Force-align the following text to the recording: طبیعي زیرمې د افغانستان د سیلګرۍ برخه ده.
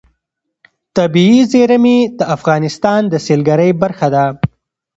طبیعي 0.97 1.41
زیرمې 1.51 1.97
د 2.17 2.19
افغانستان 2.35 3.01
د 3.07 3.13
سیلګرۍ 3.25 3.71
برخه 3.81 4.07
ده. 4.15 4.25